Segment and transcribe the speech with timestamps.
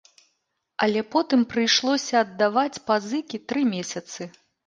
[0.85, 4.21] Але потым прыйшлося аддаваць пазыкі тры месяцы.